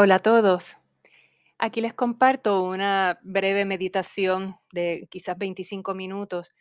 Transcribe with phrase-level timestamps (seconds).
[0.00, 0.76] Hola a todos.
[1.58, 6.54] Aquí les comparto una breve meditación de quizás 25 minutos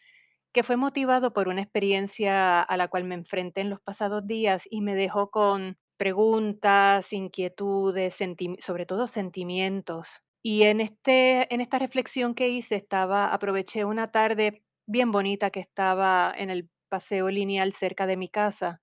[0.51, 4.67] que fue motivado por una experiencia a la cual me enfrenté en los pasados días
[4.71, 8.17] y me dejó con preguntas, inquietudes,
[8.57, 10.23] sobre todo sentimientos.
[10.41, 15.59] Y en este en esta reflexión que hice estaba aproveché una tarde bien bonita que
[15.59, 18.81] estaba en el paseo lineal cerca de mi casa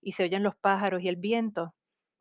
[0.00, 1.74] y se oyen los pájaros y el viento,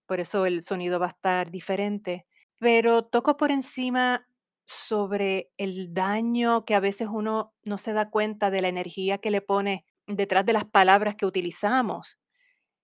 [0.05, 2.25] por eso el sonido va a estar diferente.
[2.59, 4.27] Pero toco por encima
[4.65, 9.31] sobre el daño que a veces uno no se da cuenta de la energía que
[9.31, 12.17] le pone detrás de las palabras que utilizamos,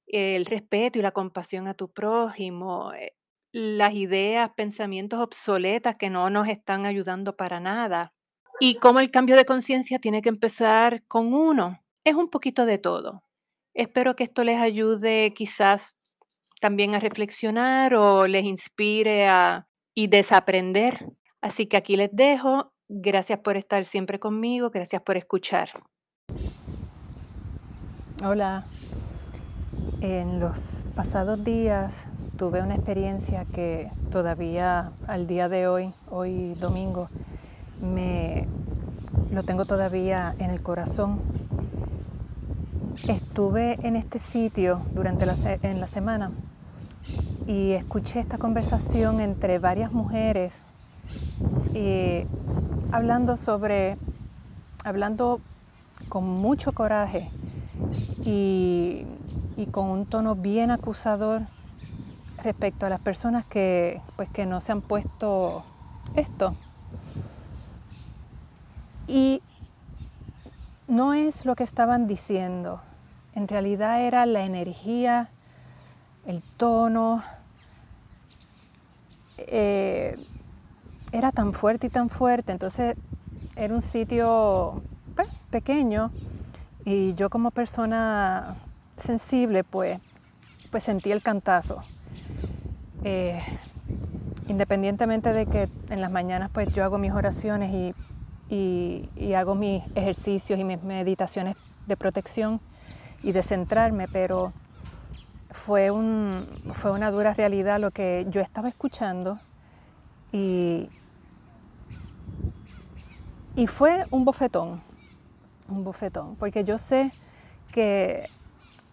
[0.08, 3.14] el respeto y la compasión a tu prójimo, eh,
[3.54, 8.14] las ideas, pensamientos obsoletas que no nos están ayudando para nada.
[8.60, 11.82] Y cómo el cambio de conciencia tiene que empezar con uno.
[12.04, 13.24] Es un poquito de todo.
[13.74, 15.96] Espero que esto les ayude quizás
[16.62, 21.06] también a reflexionar o les inspire a y desaprender.
[21.42, 22.72] Así que aquí les dejo.
[22.88, 25.70] Gracias por estar siempre conmigo, gracias por escuchar.
[28.24, 28.66] Hola,
[30.02, 32.06] en los pasados días
[32.38, 37.10] tuve una experiencia que todavía al día de hoy, hoy domingo,
[37.82, 38.46] me
[39.32, 41.22] lo tengo todavía en el corazón.
[43.08, 46.32] Estuve en este sitio durante la, en la semana
[47.48, 50.62] y escuché esta conversación entre varias mujeres
[52.92, 53.98] hablando sobre,
[54.84, 55.40] hablando
[56.10, 57.30] con mucho coraje
[58.24, 59.06] y,
[59.58, 61.44] y con un tono bien acusador
[62.44, 65.64] respecto a las personas que, pues, que no se han puesto
[66.16, 66.54] esto.
[69.08, 69.42] Y
[70.88, 72.82] no es lo que estaban diciendo,
[73.34, 75.30] en realidad era la energía,
[76.26, 77.24] el tono,
[79.38, 80.16] eh,
[81.12, 82.96] era tan fuerte y tan fuerte, entonces
[83.56, 84.82] era un sitio
[85.16, 86.12] pues, pequeño
[86.86, 88.56] y yo como persona
[88.98, 90.00] sensible pues,
[90.70, 91.84] pues sentí el cantazo.
[93.04, 93.42] Eh,
[94.48, 97.94] independientemente de que en las mañanas pues yo hago mis oraciones y,
[98.50, 101.56] y, y hago mis ejercicios y mis meditaciones
[101.88, 102.62] de protección
[103.24, 104.54] y de centrarme, pero
[105.52, 109.40] fue, un, fue una dura realidad lo que yo estaba escuchando
[110.32, 110.90] y,
[113.56, 114.82] y fue un bofetón,
[115.68, 117.12] un bofetón, porque yo sé
[117.72, 118.30] que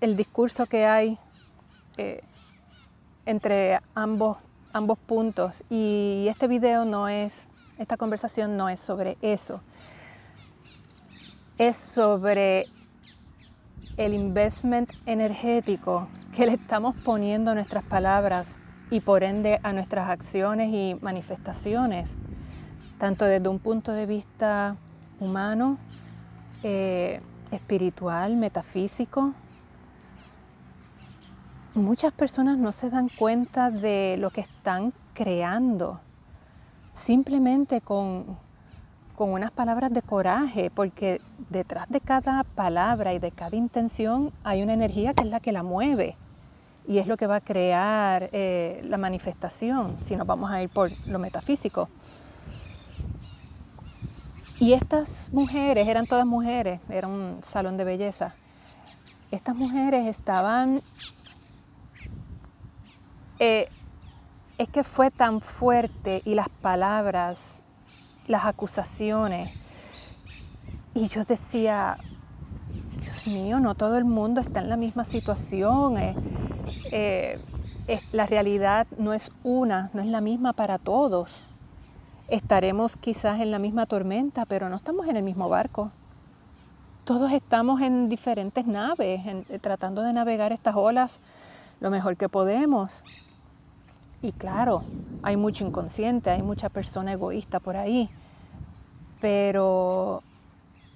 [0.00, 1.18] el discurso que hay
[1.97, 2.22] eh,
[3.26, 4.38] entre ambos,
[4.72, 7.48] ambos puntos y este video no es,
[7.78, 9.60] esta conversación no es sobre eso,
[11.56, 12.66] es sobre
[13.98, 18.54] el investment energético que le estamos poniendo a nuestras palabras
[18.91, 22.14] y por ende a nuestras acciones y manifestaciones,
[22.98, 24.76] tanto desde un punto de vista
[25.19, 25.78] humano,
[26.62, 27.20] eh,
[27.50, 29.34] espiritual, metafísico.
[31.75, 36.00] Muchas personas no se dan cuenta de lo que están creando
[36.92, 38.38] simplemente con,
[39.18, 41.20] con unas palabras de coraje, porque
[41.50, 45.50] detrás de cada palabra y de cada intención hay una energía que es la que
[45.50, 46.16] la mueve
[46.86, 50.68] y es lo que va a crear eh, la manifestación, si nos vamos a ir
[50.68, 51.88] por lo metafísico.
[54.60, 58.36] Y estas mujeres, eran todas mujeres, era un salón de belleza,
[59.32, 60.80] estas mujeres estaban,
[63.40, 63.68] eh,
[64.58, 67.58] es que fue tan fuerte y las palabras,
[68.28, 69.50] las acusaciones,
[70.94, 71.97] y yo decía,
[73.00, 75.97] Dios mío, no todo el mundo está en la misma situación.
[75.97, 76.15] Eh,
[76.93, 81.44] eh, la realidad no es una, no es la misma para todos.
[82.27, 85.93] Estaremos quizás en la misma tormenta, pero no estamos en el mismo barco.
[87.05, 91.21] Todos estamos en diferentes naves, en, eh, tratando de navegar estas olas
[91.81, 93.03] lo mejor que podemos.
[94.21, 94.83] Y claro,
[95.22, 98.10] hay mucho inconsciente, hay mucha persona egoísta por ahí,
[99.20, 100.22] pero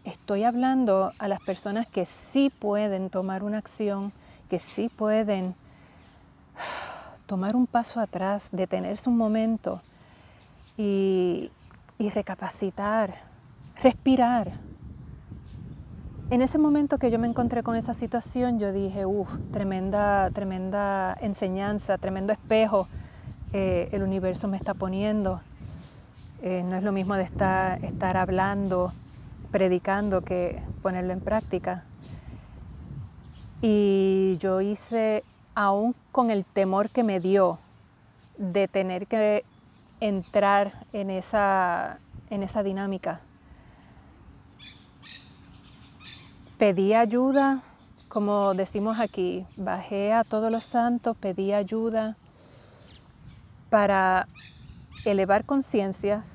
[0.05, 4.13] estoy hablando a las personas que sí pueden tomar una acción,
[4.49, 5.55] que sí pueden
[7.27, 9.81] tomar un paso atrás, detenerse un momento
[10.77, 11.51] y,
[11.99, 13.15] y recapacitar,
[13.83, 14.53] respirar.
[16.31, 21.17] En ese momento que yo me encontré con esa situación, yo dije, uff, tremenda, tremenda
[21.21, 22.89] enseñanza, tremendo espejo
[23.53, 25.41] eh, el universo me está poniendo.
[26.45, 28.93] Eh, no es lo mismo de estar, estar hablando,
[29.53, 31.85] predicando que ponerlo en práctica.
[33.61, 35.23] Y yo hice,
[35.55, 37.61] aún con el temor que me dio,
[38.39, 39.45] de tener que
[40.01, 43.21] entrar en esa, en esa dinámica.
[46.59, 47.63] Pedí ayuda,
[48.09, 52.17] como decimos aquí, bajé a todos los santos, pedí ayuda
[53.71, 54.27] para
[55.05, 56.35] elevar conciencias,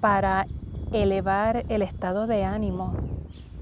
[0.00, 0.46] para
[0.92, 2.94] elevar el estado de ánimo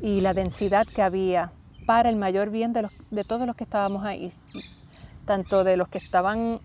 [0.00, 1.52] y la densidad que había
[1.86, 4.32] para el mayor bien de, los, de todos los que estábamos ahí,
[5.24, 6.60] tanto de los que estaban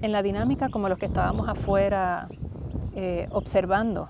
[0.00, 2.28] en la dinámica como los que estábamos afuera
[2.94, 4.08] eh, observando,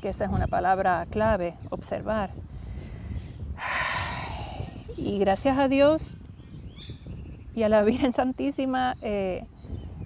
[0.00, 2.30] que esa es una palabra clave, observar.
[4.96, 6.16] Y gracias a Dios
[7.54, 9.46] y a la Virgen Santísima, eh,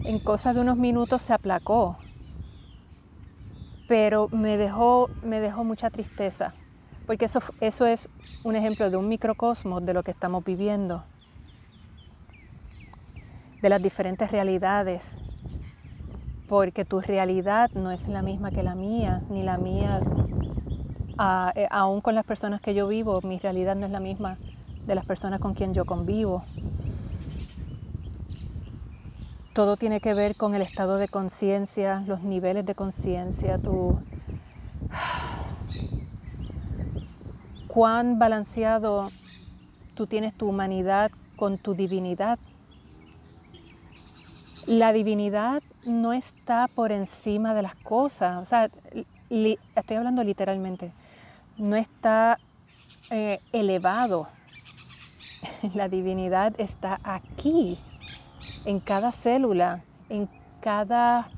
[0.04, 1.98] en cosa de unos minutos se aplacó,
[3.86, 6.54] pero me dejó, me dejó mucha tristeza,
[7.06, 8.08] porque eso, eso es
[8.42, 11.04] un ejemplo de un microcosmos de lo que estamos viviendo,
[13.60, 15.14] de las diferentes realidades,
[16.46, 20.00] porque tu realidad no es la misma que la mía, ni la mía,
[21.54, 24.38] eh, aún con las personas que yo vivo, mi realidad no es la misma
[24.86, 26.44] de las personas con quien yo convivo.
[29.52, 33.98] Todo tiene que ver con el estado de conciencia, los niveles de conciencia, tu
[37.66, 39.10] cuán balanceado
[39.94, 42.38] tú tienes tu humanidad con tu divinidad.
[44.66, 48.70] La divinidad no está por encima de las cosas, o sea,
[49.28, 50.92] estoy hablando literalmente,
[51.58, 52.38] no está
[53.10, 54.28] eh, elevado.
[55.74, 57.78] La divinidad está aquí,
[58.64, 60.28] en cada célula, en
[60.60, 61.28] cada,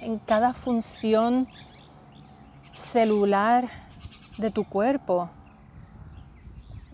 [0.00, 1.48] en cada función
[2.72, 3.68] celular
[4.38, 5.28] de tu cuerpo.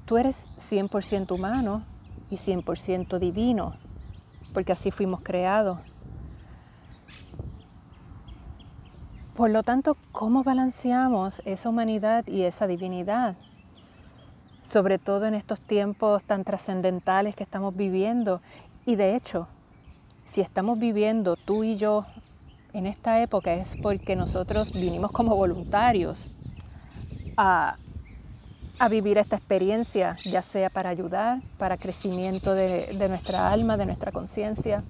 [0.06, 1.84] Tú eres 100% humano
[2.30, 3.74] y 100% divino,
[4.52, 5.78] porque así fuimos creados.
[9.36, 13.36] Por lo tanto, ¿cómo balanceamos esa humanidad y esa divinidad?
[14.62, 18.40] Sobre todo en estos tiempos tan trascendentales que estamos viviendo.
[18.86, 19.48] Y de hecho,
[20.24, 22.06] si estamos viviendo tú y yo
[22.72, 26.30] en esta época es porque nosotros vinimos como voluntarios
[27.36, 27.76] a,
[28.90, 34.10] vivir esta experiencia, ya sea para ayudar, para crecimiento de, de nuestra alma, de nuestra
[34.10, 34.82] conciencia.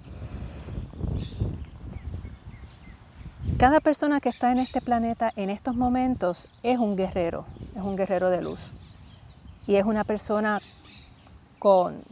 [3.58, 7.44] Cada persona que está en este planeta en estos momentos es un guerrero,
[7.76, 8.72] es un guerrero de luz
[9.66, 10.60] y es una persona
[11.58, 12.02] con,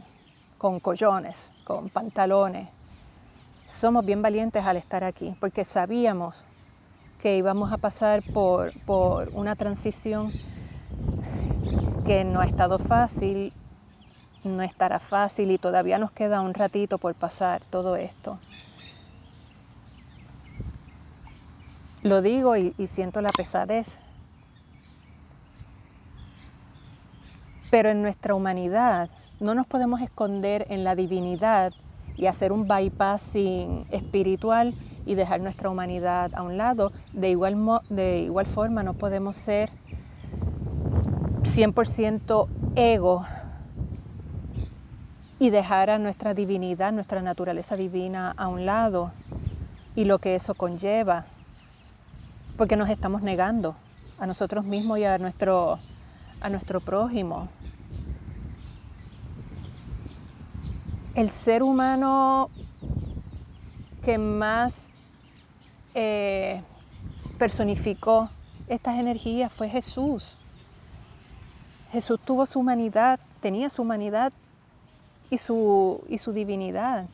[0.57, 2.69] con collones, con pantalones.
[3.67, 6.43] Somos bien valientes al estar aquí porque sabíamos
[7.21, 10.31] que íbamos a pasar por, por una transición
[12.05, 13.53] que no ha estado fácil,
[14.43, 18.39] no estará fácil y todavía nos queda un ratito por pasar todo esto.
[22.01, 23.99] Lo digo y, y siento la pesadez
[27.71, 29.09] Pero en nuestra humanidad
[29.39, 31.73] no nos podemos esconder en la divinidad
[32.15, 34.75] y hacer un bypassing espiritual
[35.07, 36.91] y dejar nuestra humanidad a un lado.
[37.13, 37.55] De igual,
[37.89, 39.71] de igual forma no podemos ser
[41.43, 43.25] 100% ego
[45.39, 49.11] y dejar a nuestra divinidad, nuestra naturaleza divina a un lado
[49.95, 51.25] y lo que eso conlleva,
[52.57, 53.75] porque nos estamos negando
[54.19, 55.79] a nosotros mismos y a nuestro,
[56.41, 57.49] a nuestro prójimo.
[61.15, 62.49] El ser humano
[64.03, 64.87] que más
[65.93, 66.61] eh,
[67.37, 68.29] personificó
[68.67, 70.37] estas energías fue Jesús.
[71.91, 74.31] Jesús tuvo su humanidad, tenía su humanidad
[75.29, 77.07] y su, y su divinidad,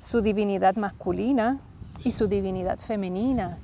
[0.00, 1.58] su divinidad masculina
[2.02, 3.58] y su divinidad femenina.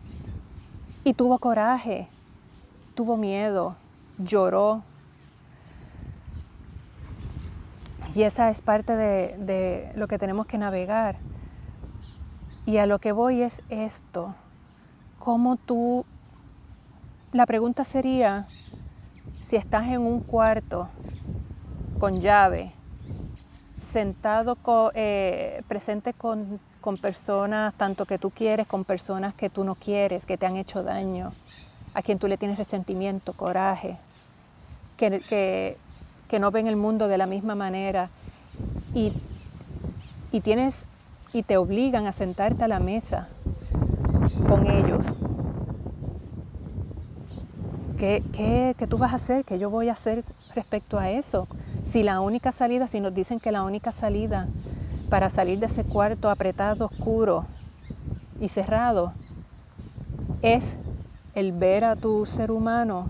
[1.05, 2.09] Y tuvo coraje,
[2.95, 3.77] tuvo miedo,
[4.19, 4.83] lloró,
[8.17, 11.17] Y esa es parte de, lo que tenemos que navegar.
[12.65, 14.35] Y a lo que voy es esto.
[15.19, 16.07] ¿Cómo tú...
[17.33, 18.47] La pregunta sería,
[19.43, 20.89] si estás en un cuarto
[22.01, 22.73] con llave,
[23.83, 24.57] sentado
[24.95, 26.59] eh, presente con,
[27.03, 30.83] personas tanto que tú quieres, con personas que tú no quieres, que te han hecho
[30.83, 31.35] daño,
[31.93, 33.99] a quien tú le tienes resentimiento, coraje,
[34.97, 35.77] que,
[36.29, 38.11] que no ven el mundo de la misma manera
[38.95, 39.13] y,
[40.43, 40.85] tienes
[41.33, 43.29] y te obligan a sentarte a la mesa
[44.47, 45.07] con ellos.
[47.97, 49.45] ¿Qué, qué, tú vas a hacer?
[49.45, 51.49] ¿Qué yo voy a hacer respecto a eso?
[51.87, 54.47] Si la única salida, si nos dicen que la única salida
[55.09, 57.47] para salir de ese cuarto apretado, oscuro
[58.39, 59.13] y cerrado,
[60.43, 60.77] es
[61.35, 63.09] el ver a tu ser humano,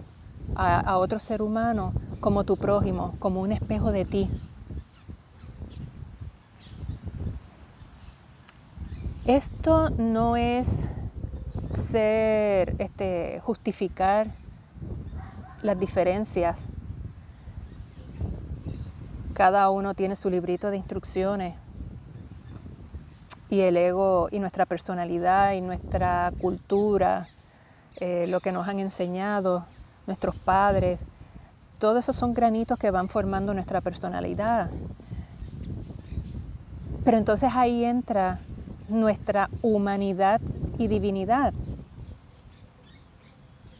[0.55, 4.31] a, a otro ser humano, como tu prójimo, como un espejo de ti.
[9.27, 10.89] Esto no es
[11.77, 14.29] ser, este, justificar
[15.63, 16.61] las diferencias.
[19.35, 21.55] Cada uno tiene su librito de instrucciones
[23.51, 27.29] y el ego y nuestra personalidad y nuestra cultura,
[27.97, 29.67] eh, lo que nos han enseñado
[30.07, 31.01] nuestros padres,
[31.79, 34.71] todos esos son granitos que van formando nuestra personalidad.
[37.05, 38.41] Pero entonces ahí entra
[38.89, 40.41] nuestra humanidad
[40.79, 41.53] y divinidad.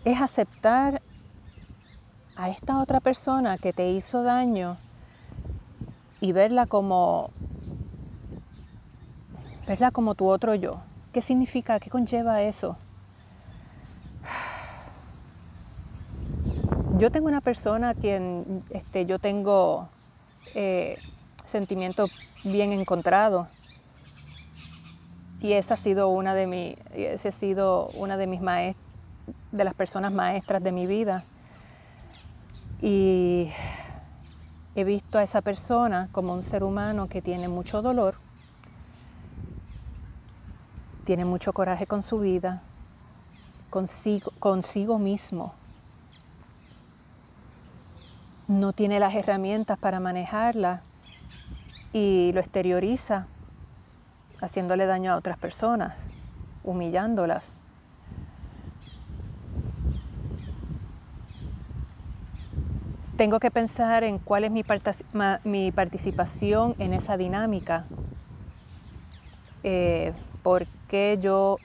[0.05, 1.03] Es aceptar
[2.37, 4.77] a esta otra persona que te hizo daño
[6.21, 7.31] y verla como
[9.67, 10.79] verla como tu otro yo.
[11.13, 11.81] ¿Qué significa?
[11.81, 12.77] ¿Qué conlleva eso?
[16.99, 19.91] Yo tengo una persona a quien este, yo tengo
[20.55, 20.97] eh,
[21.45, 22.11] sentimientos
[22.43, 23.49] bien encontrados
[25.43, 28.79] y esa ha sido una de mi, ese ha sido una de mis maest
[29.53, 31.25] de las personas maestras de mi vida.
[32.81, 33.51] Y
[34.75, 38.15] he visto a esa persona como un ser humano que tiene mucho dolor,
[41.05, 42.63] tiene mucho coraje con su vida,
[43.69, 45.53] consigo, consigo mismo.
[48.49, 50.83] No tiene las herramientas para manejarla
[51.93, 53.27] y lo exterioriza
[54.41, 56.05] haciéndole daño a otras personas,
[56.63, 57.45] humillándolas.
[63.17, 64.63] Tengo que pensar en cuál es mi,
[65.73, 67.87] participación en esa dinámica,
[69.65, 70.13] eh,
[70.43, 71.57] por qué yo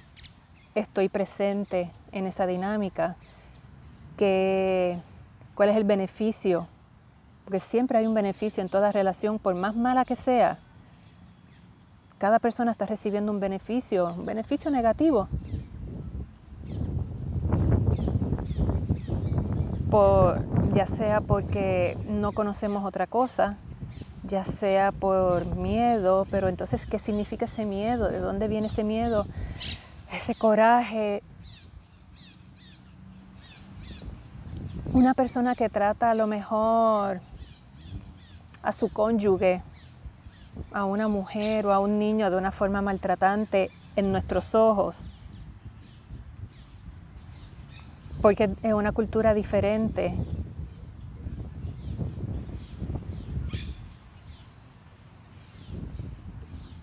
[0.75, 3.17] estoy presente en esa dinámica,
[5.55, 6.67] cuál es el beneficio,
[7.43, 10.59] porque siempre hay un beneficio en toda relación, por más mala que sea,
[12.17, 15.27] cada persona está recibiendo un beneficio, un beneficio negativo.
[20.73, 23.57] ya sea porque no conocemos otra cosa,
[24.23, 28.09] ya sea por miedo, pero entonces, ¿qué significa ese miedo?
[28.09, 29.25] ¿De dónde viene ese miedo?
[30.13, 31.23] Ese coraje.
[34.93, 37.21] Una persona que trata a lo mejor
[38.61, 39.61] a su cónyuge
[40.73, 45.05] a una mujer o a un niño de una forma maltratante en nuestros ojos,
[48.21, 50.13] porque es una cultura diferente.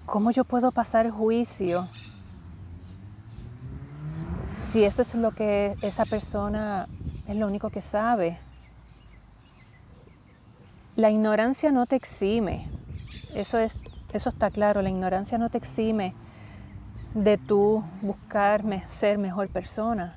[0.07, 1.87] ¿Cómo yo puedo pasar juicio
[4.73, 6.89] si eso es lo que esa persona
[7.29, 8.39] es lo único que sabe?
[10.97, 12.67] La ignorancia no te exime,
[13.35, 13.79] eso, es,
[14.13, 16.15] eso está claro, la ignorancia no te exime
[17.15, 20.17] de tú buscarme ser mejor persona.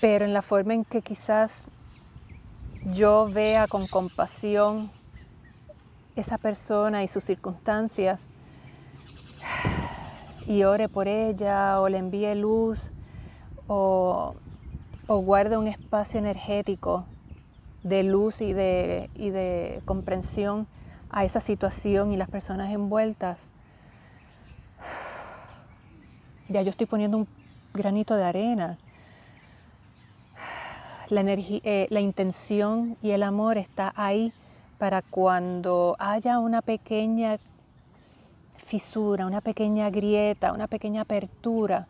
[0.00, 1.68] Pero en la forma en que quizás
[2.84, 4.90] yo vea con compasión
[6.14, 8.20] esa persona y sus circunstancias
[10.46, 12.92] y ore por ella o le envíe luz
[13.68, 14.34] o,
[15.06, 17.04] o guarde un espacio energético
[17.84, 20.66] de luz y de, y de comprensión
[21.10, 23.38] a esa situación y las personas envueltas,
[26.48, 27.28] ya yo estoy poniendo un
[27.72, 28.78] granito de arena.
[31.08, 34.32] La, eh, la intención y el amor está ahí
[34.78, 37.38] para cuando haya una pequeña
[38.56, 41.86] fisura, una pequeña grieta, una pequeña apertura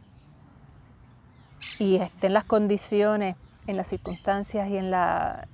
[1.79, 3.37] y estén las condiciones
[3.67, 5.47] en las circunstancias y en la,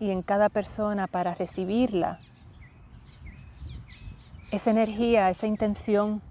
[0.00, 2.18] y en cada persona para recibirla.
[4.50, 6.22] Esa energía, esa intención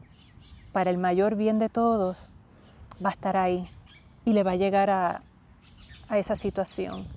[0.71, 2.29] para el mayor bien de todos
[3.03, 3.69] va a estar ahí
[4.25, 5.21] y le va a llegar a,
[6.09, 7.07] a esa situación.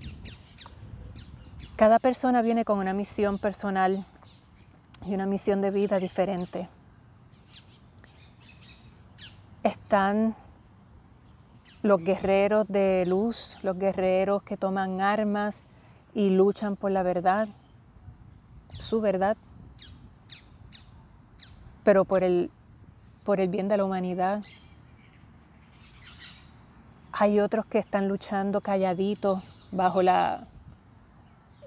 [1.77, 4.05] Cada persona viene con una misión personal
[5.07, 6.69] y una misión de vida diferente.
[9.63, 10.35] Están
[11.83, 15.57] los guerreros de luz, los guerreros que toman armas
[16.15, 17.49] y luchan por la verdad,
[18.79, 19.37] su verdad,
[21.85, 22.51] pero por el,
[23.25, 24.43] por el bien de la humanidad.
[27.13, 30.47] Hay otros que están luchando calladitos bajo la,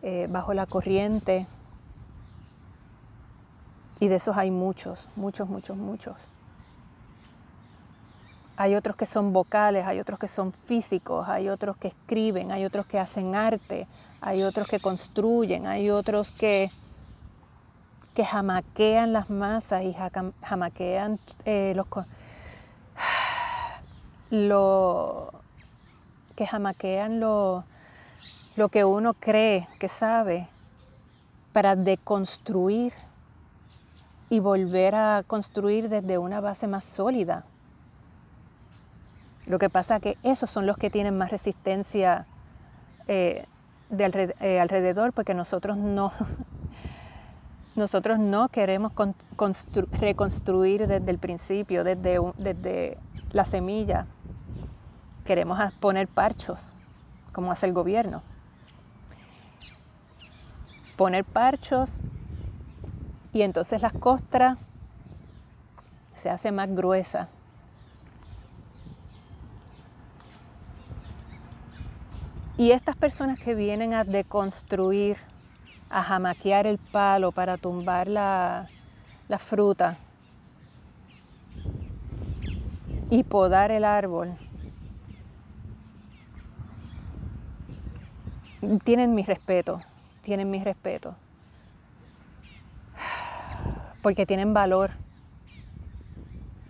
[0.01, 1.47] eh, bajo la corriente,
[4.03, 6.27] Y de esos hay muchos, muchos, muchos, muchos.
[8.55, 12.65] Hay otros que son vocales, hay otros que son físicos, hay otros que escriben, hay
[12.65, 13.87] otros que hacen arte,
[14.21, 16.69] hay otros que construyen, hay otros que,
[18.13, 19.95] que jamaquean las masas y
[20.41, 21.87] jamaquean eh, los,
[24.29, 25.33] lo,
[26.35, 27.63] que jamaquean lo,
[28.55, 30.47] lo que uno cree que sabe
[31.53, 32.93] para deconstruir
[34.29, 37.45] y volver a construir desde una base más sólida.
[39.45, 42.25] Lo que pasa es que esos son los que tienen más resistencia
[43.07, 43.45] eh,
[43.99, 46.13] eh, alrededor porque nosotros no,
[47.75, 48.93] nosotros no queremos
[49.99, 52.97] reconstruir desde el principio, desde, desde
[53.31, 54.07] la semilla.
[55.25, 56.73] Queremos poner parchos,
[57.33, 58.23] como hace el gobierno.
[60.95, 61.99] Poner parchos
[63.33, 64.57] y entonces las costras
[66.15, 67.27] se hace más gruesa
[72.57, 75.17] Y estas personas que vienen a deconstruir,
[75.89, 78.69] a jamaquear el palo para tumbar la,
[79.27, 79.97] la fruta
[83.09, 84.37] y podar el árbol,
[88.83, 89.81] tienen mi respeto,
[90.21, 91.15] tienen mi respeto,
[94.01, 94.91] porque tienen valor,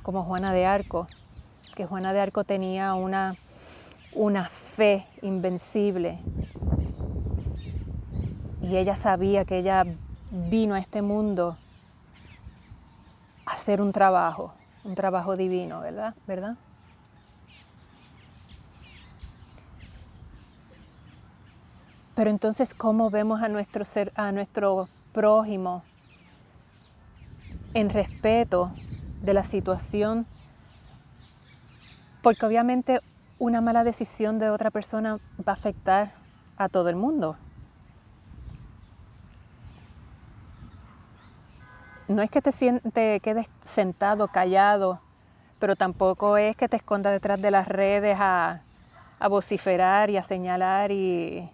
[0.02, 1.08] como Juana de Arco,
[1.75, 3.36] que Juana de Arco tenía una,
[4.13, 6.20] una fe invencible.
[8.62, 9.86] Y ella sabía que ella
[10.32, 11.58] vino a este mundo
[13.46, 14.53] a hacer un trabajo,
[14.84, 16.15] un trabajo divino, ¿verdad?
[16.25, 16.56] ¿Verdad?
[22.15, 25.84] Pero entonces, ¿cómo vemos a nuestro, ser, a nuestro prójimo
[27.74, 28.72] en respeto
[29.22, 30.26] de la situación?
[32.21, 33.02] Porque obviamente
[33.43, 36.13] una mala decisión de otra persona va a afectar
[36.56, 37.36] a todo el mundo.
[42.08, 45.01] No es que te, quedes sentado, callado,
[45.60, 48.62] pero tampoco es que te escondas detrás de las redes a,
[49.29, 51.49] vociferar y a señalar y,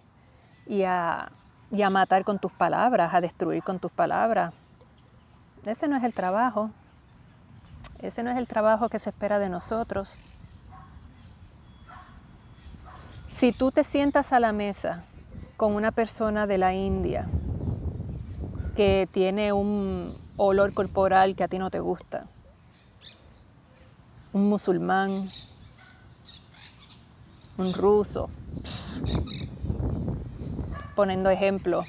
[0.86, 1.32] a,
[1.72, 4.54] y a matar con tus palabras, a destruir con tus palabras.
[5.64, 6.70] Ese no es el trabajo.
[7.98, 10.16] Ese no es el trabajo que se espera de nosotros.
[13.30, 15.04] Si tú te sientas a la mesa
[15.56, 17.26] con una persona de la India
[18.76, 22.26] que tiene un olor corporal que a ti no te gusta,
[24.32, 25.28] un musulmán,
[27.56, 28.30] un ruso,
[30.94, 31.84] poniendo ejemplo,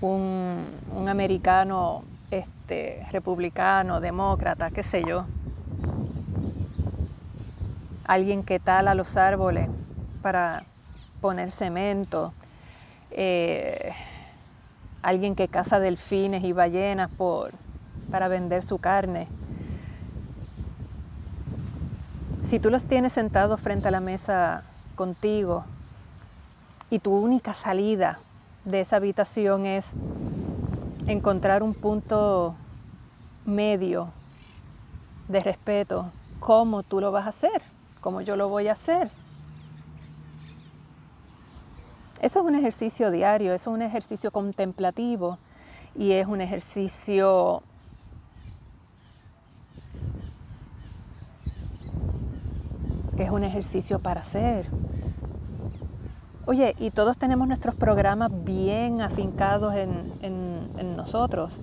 [0.00, 0.66] un,
[1.08, 5.26] americano este, republicano, demócrata, qué sé yo,
[8.06, 9.68] alguien que tala los árboles
[10.22, 10.62] para
[11.20, 12.32] poner cemento,
[13.10, 13.92] eh,
[15.02, 17.52] alguien que caza delfines y ballenas por,
[18.10, 19.26] para vender su carne.
[22.42, 24.62] Si tú los tienes sentados frente a la mesa
[24.94, 25.64] contigo
[26.90, 28.20] y tu única salida
[28.64, 29.92] de esa habitación es
[31.08, 32.54] encontrar un punto
[33.44, 34.08] medio
[35.28, 37.75] de respeto, ¿cómo tú lo vas a hacer?
[38.00, 39.10] ¿Cómo yo lo voy a hacer?
[42.20, 45.38] Eso es un ejercicio diario, eso es un ejercicio contemplativo
[45.94, 47.62] y es un ejercicio
[53.16, 54.66] es un ejercicio para hacer.
[56.44, 61.60] Oye, y todos tenemos nuestros programas bien afincados en, en nosotros.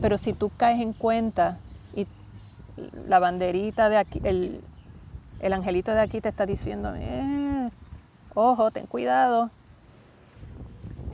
[0.00, 1.58] Pero si tú caes en cuenta
[3.06, 4.62] la banderita de aquí, el,
[5.52, 7.70] angelito de aquí te está diciendo, eh,
[8.34, 9.50] ojo, ten cuidado,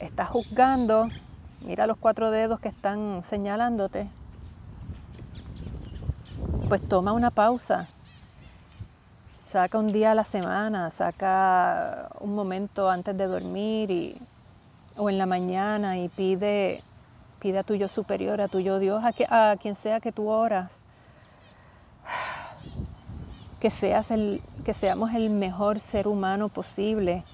[0.00, 1.08] estás juzgando,
[1.60, 4.08] mira los cuatro dedos que están señalándote.
[6.68, 7.88] Pues toma una pausa,
[9.50, 14.20] saca un día a la semana, saca un momento antes de dormir y,
[14.96, 16.82] o en la mañana y pide,
[17.40, 20.28] pide a tu yo superior, a tu yo Dios, a, a quien sea que tú
[20.28, 20.80] oras,
[23.58, 27.24] que, seamos el mejor ser humano posible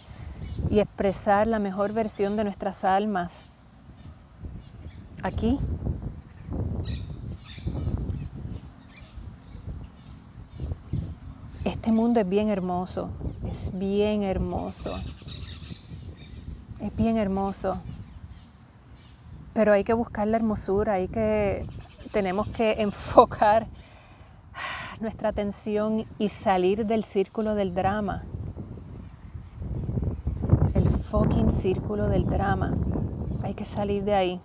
[0.71, 3.43] y expresar la mejor versión de nuestras almas
[5.23, 5.59] aquí.
[11.65, 13.11] Este mundo es bien hermoso,
[13.51, 14.97] es bien hermoso,
[16.81, 17.79] es bien hermoso.
[19.53, 21.67] Pero hay que buscar la hermosura, hay que,
[22.13, 23.67] tenemos que enfocar
[25.01, 28.23] nuestra atención y salir del círculo del drama.
[30.75, 32.75] El fucking círculo del drama.
[33.43, 34.41] Hay que salir de ahí.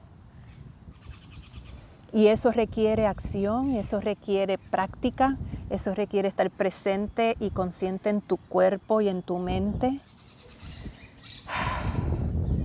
[2.12, 5.38] Y eso requiere acción, eso requiere práctica,
[5.69, 9.99] eso requiere estar presente y consciente en tu cuerpo y en tu mente.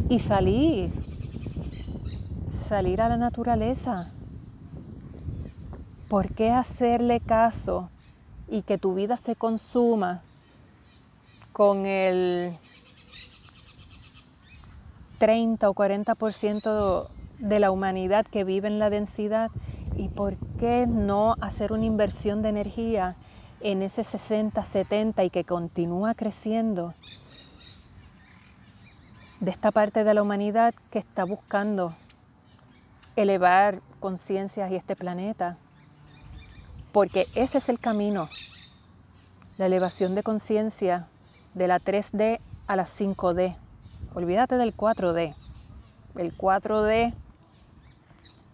[0.09, 0.91] Y salir,
[2.49, 4.14] salir a la naturaleza.
[6.15, 7.91] ¿Por qué hacerle caso
[8.47, 10.23] y que tu vida se consuma
[11.53, 12.57] con el
[15.19, 17.09] 30 o 40%
[17.41, 19.51] de la humanidad que vive en la densidad
[19.97, 23.17] y por qué no hacer una inversión de energía
[23.59, 26.95] en ese 60, 70 y que continúa creciendo
[29.41, 31.93] de esta parte de la humanidad que está buscando
[33.17, 35.59] elevar conciencias y este planeta.
[36.95, 38.29] Porque ese es el camino,
[39.59, 41.09] la elevación de conciencia
[41.53, 43.57] de la 3D a la 5D.
[44.15, 45.35] Olvídate del 4D.
[46.15, 47.13] El 4D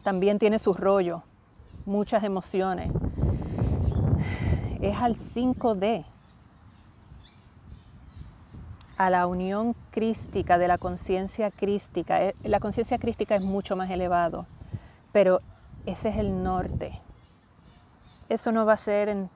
[0.02, 1.22] también tiene su rollo,
[1.84, 2.90] muchas emociones.
[4.80, 6.06] Es al 5D,
[8.96, 12.24] a la unión crística de la conciencia crística.
[12.24, 14.46] Eh, la conciencia crística es mucho más elevado,
[15.12, 15.42] pero
[15.84, 16.98] ese es el norte.
[18.30, 19.28] Eso no va a ser en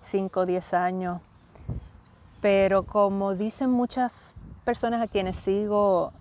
[0.00, 1.22] 5 o 10 años,
[2.42, 6.12] pero como dicen muchas personas a quienes sigo,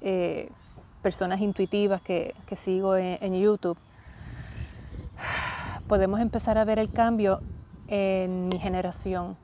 [0.00, 0.48] eh,
[1.02, 3.76] personas intuitivas que, sigo en, YouTube,
[5.88, 7.40] podemos empezar a ver el cambio
[7.88, 9.36] en mi generación.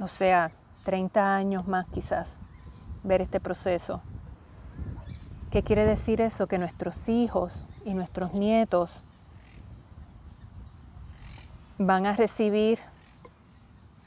[0.00, 0.50] O sea,
[0.82, 2.36] 30 años más quizás,
[3.04, 4.02] ver este proceso.
[5.52, 6.48] ¿Qué quiere decir eso?
[6.48, 9.04] Que nuestros hijos y nuestros nietos
[11.78, 12.78] van a recibir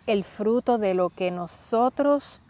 [0.05, 2.41] el fruto de lo que nosotros,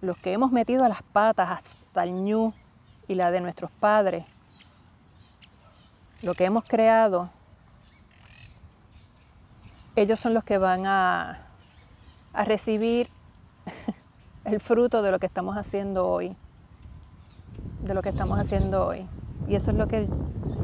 [0.00, 2.52] los que hemos metido a las patas hasta el ñu
[3.08, 4.26] y la de nuestros padres,
[6.20, 7.30] lo que hemos creado,
[9.96, 11.46] ellos son los que van a,
[12.32, 13.08] a recibir
[14.44, 16.36] el fruto de lo que estamos haciendo hoy,
[17.82, 19.06] de lo que estamos haciendo hoy.
[19.48, 20.08] Y eso es lo que,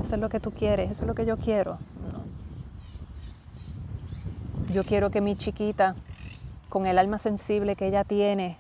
[0.01, 1.79] eso es lo que tú quieres, eso es lo que yo quiero.
[4.73, 5.95] Yo quiero que mi chiquita,
[6.69, 8.59] con el alma sensible que ella tiene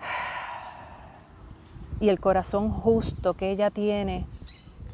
[2.00, 4.24] y el corazón justo que ella tiene,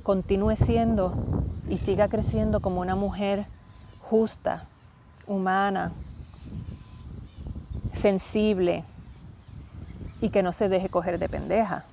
[0.03, 1.14] continúe siendo
[1.68, 3.47] y siga creciendo como una mujer
[4.01, 4.64] justa,
[5.27, 5.92] humana,
[7.92, 8.85] sensible
[10.23, 11.85] y que no se deje coger de pendeja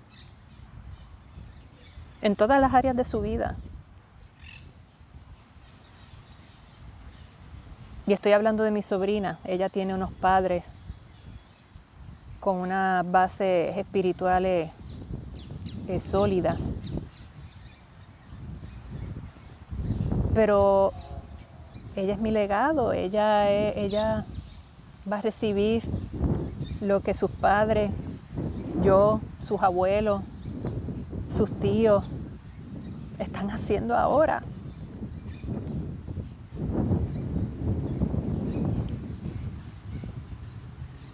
[2.22, 3.58] en todas las áreas de su vida.
[8.08, 9.38] Y estoy hablando de mi sobrina.
[9.44, 10.64] Ella tiene unos padres
[12.40, 14.72] con unas bases espirituales
[15.88, 16.58] eh, sólidas.
[20.34, 20.94] Pero
[21.96, 24.26] ella es mi legado, ella, ella
[25.10, 25.84] va a recibir
[26.80, 27.92] lo que sus padres,
[28.82, 30.24] yo, sus abuelos,
[31.38, 32.04] sus tíos
[33.20, 34.42] están haciendo ahora.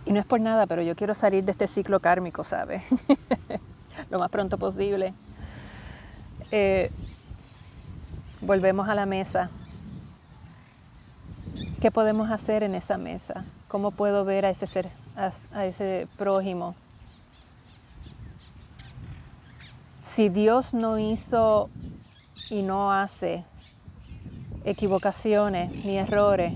[0.07, 2.81] Y no es por nada, pero yo quiero salir de este ciclo kármico, ¿sabes?
[4.09, 5.13] Lo más pronto posible.
[6.49, 6.89] Eh,
[8.39, 9.49] volvemos a la mesa.
[11.81, 13.43] ¿Qué podemos hacer en esa mesa?
[13.67, 16.73] ¿Cómo puedo ver a ese ser, a ese prójimo?
[20.05, 21.69] Si Dios no hizo
[22.49, 23.43] y no hace
[24.63, 26.53] equivocaciones ni errores,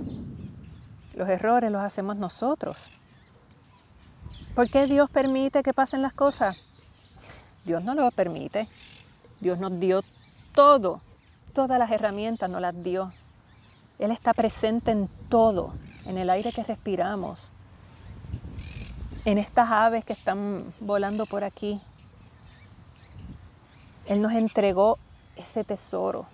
[1.16, 2.90] los errores los hacemos nosotros.
[4.56, 6.66] ¿Por qué Dios permite que pasen las cosas?
[7.64, 8.68] Dios no lo permite.
[9.40, 10.02] Dios nos dio
[10.54, 11.02] todo,
[11.54, 13.14] todas las herramientas nos las dio.
[13.98, 15.74] Él está presente en todo,
[16.06, 17.50] en el aire que respiramos,
[19.26, 21.80] en estas aves que están volando por aquí.
[24.08, 25.00] Él nos entregó
[25.38, 26.26] ese tesoro.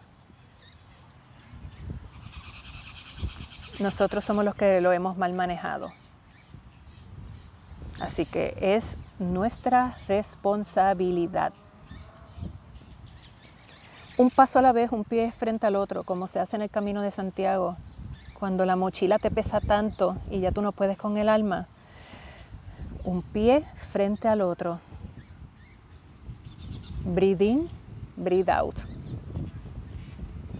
[3.79, 5.91] Nosotros somos los que lo hemos mal manejado.
[7.99, 11.53] Así que es nuestra responsabilidad.
[14.17, 16.69] Un paso a la vez, un pie frente al otro, como se hace en el
[16.69, 17.77] camino de Santiago.
[18.39, 21.67] Cuando la mochila te pesa tanto y ya tú no puedes con el alma,
[23.03, 24.79] un pie frente al otro.
[27.05, 27.69] Breathe in,
[28.15, 28.75] breathe out.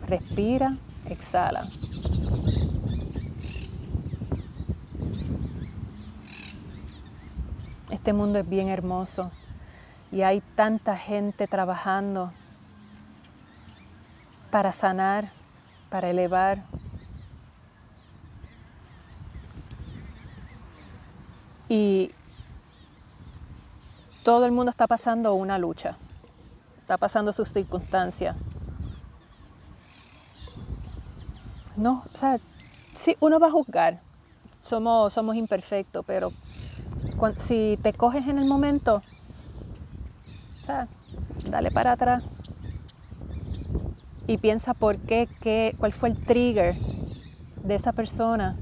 [0.07, 1.67] Respira, exhala.
[7.89, 9.31] Este mundo es bien hermoso
[10.11, 12.31] y hay tanta gente trabajando
[14.51, 15.31] para sanar,
[15.89, 16.63] para elevar.
[21.69, 22.11] Y
[24.23, 25.95] todo el mundo está pasando una lucha,
[26.77, 28.35] está pasando sus circunstancias.
[31.77, 32.39] No, o sea,
[32.93, 34.01] sí, uno va a juzgar,
[34.61, 36.33] somos, somos imperfectos, pero
[37.37, 39.01] si te coges en el momento,
[41.49, 42.23] dale para atrás
[44.27, 46.75] y piensa por qué, qué, cuál fue el trigger
[47.63, 48.57] de esa persona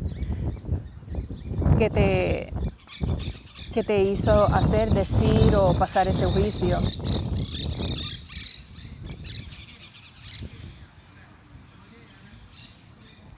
[1.78, 2.54] que te,
[3.74, 6.78] que te hizo hacer, decir o pasar ese juicio.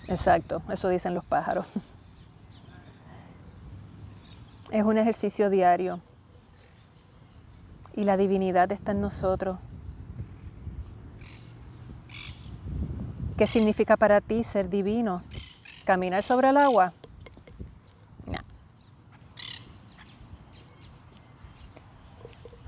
[0.07, 1.67] Exacto, eso dicen los pájaros.
[4.77, 6.01] Es un ejercicio diario
[7.95, 9.57] y la divinidad está en nosotros.
[13.39, 15.23] ¿Qué significa para ti ser divino?
[15.83, 16.93] ¿Caminar sobre el agua?
[18.27, 18.37] No.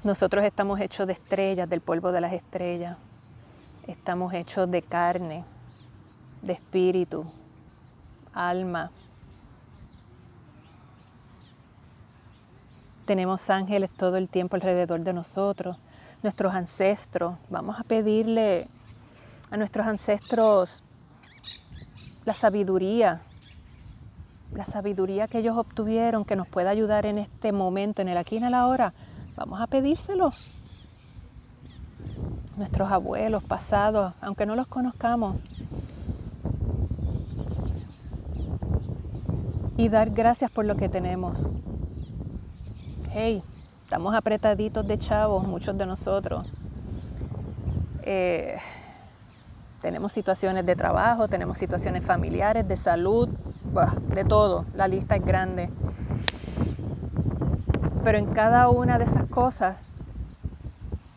[0.04, 2.98] Nosotros estamos hechos de estrellas, del polvo de las estrellas.
[3.86, 5.44] Estamos hechos de carne,
[6.42, 7.32] de espíritu,
[8.34, 8.90] alma,
[13.10, 15.78] Tenemos ángeles todo el tiempo alrededor de nosotros,
[16.22, 17.38] nuestros ancestros.
[17.50, 18.68] Vamos a pedirle
[19.50, 20.84] a nuestros ancestros
[22.24, 23.24] la sabiduría,
[24.54, 28.36] la sabiduría que ellos obtuvieron, que nos pueda ayudar en este momento, en el aquí
[28.36, 28.94] y en el ahora.
[29.36, 30.32] Vamos a pedírselo.
[32.58, 35.38] Nuestros abuelos pasados, aunque no los conozcamos.
[39.78, 41.44] Y dar gracias por lo que tenemos
[43.12, 43.42] hey,
[43.84, 46.46] estamos apretaditos de chavos, muchos de nosotros.
[48.04, 48.58] Eh,
[49.82, 53.30] tenemos situaciones de trabajo, tenemos situaciones familiares, de salud,
[54.14, 54.66] de todo.
[54.76, 55.70] La lista es grande.
[58.04, 59.78] Pero en cada una de esas cosas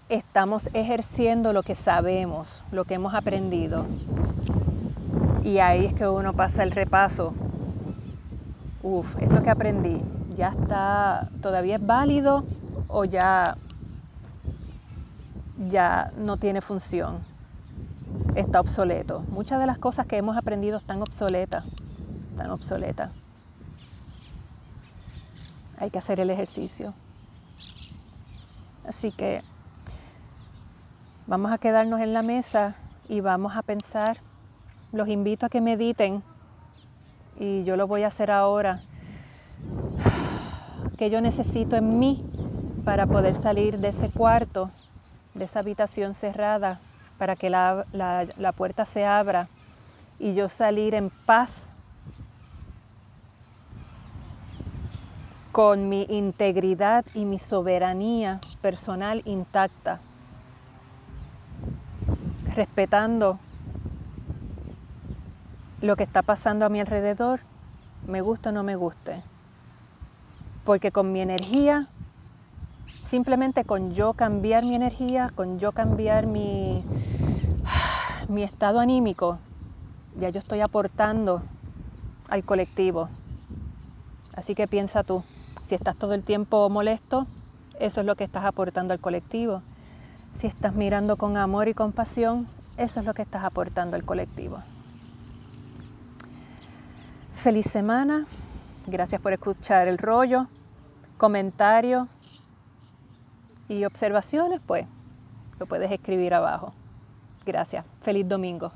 [0.08, 3.84] estamos ejerciendo lo que sabemos, lo que hemos aprendido.
[5.44, 7.34] Y ahí es que uno pasa el repaso.
[8.82, 10.02] Uf, esto que aprendí,
[10.36, 12.44] ya está, todavía es válido
[12.88, 13.56] o ya,
[15.70, 17.18] ya no tiene función,
[18.34, 19.20] está obsoleto.
[19.28, 21.64] Muchas de las cosas que hemos aprendido están obsoletas,
[22.30, 23.10] están obsoletas.
[25.78, 26.94] Hay que hacer el ejercicio.
[28.86, 29.42] Así que
[31.26, 32.74] vamos a quedarnos en la mesa
[33.08, 34.18] y vamos a pensar.
[34.92, 36.22] Los invito a que mediten
[37.38, 38.82] y yo lo voy a hacer ahora
[41.02, 42.24] que yo necesito en mí
[42.84, 44.70] para poder salir de ese cuarto,
[45.34, 46.78] de esa habitación cerrada,
[47.18, 49.48] para que la, la puerta se abra
[50.20, 51.64] y yo salir en paz
[55.50, 59.98] con mi integridad y mi soberanía personal intacta,
[62.54, 63.40] respetando
[65.80, 67.40] lo que está pasando a mi alrededor,
[68.06, 69.31] me gusta o no me guste
[70.64, 71.88] porque con mi energía,
[73.02, 76.84] simplemente con yo cambiar mi energía, con yo cambiar mi,
[78.28, 79.38] mi estado anímico,
[80.18, 81.42] ya yo estoy aportando
[82.28, 83.08] al colectivo.
[84.34, 85.22] Así que piensa tú,
[85.64, 87.26] si estás todo el tiempo molesto,
[87.78, 89.62] eso es lo que estás aportando al colectivo.
[90.32, 92.46] Si estás mirando con amor y compasión,
[92.76, 94.62] eso es lo que estás aportando al colectivo.
[97.34, 98.26] Feliz semana.
[98.86, 100.48] Gracias por escuchar el rollo,
[101.16, 102.08] comentarios
[103.68, 104.86] y observaciones, pues
[105.58, 106.74] lo puedes escribir abajo.
[107.46, 107.84] Gracias.
[108.02, 108.72] Feliz domingo.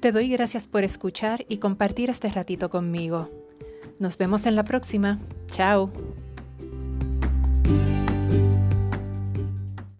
[0.00, 3.28] Te doy gracias por escuchar y compartir este ratito conmigo.
[3.98, 5.18] Nos vemos en la próxima.
[5.46, 5.90] Chao.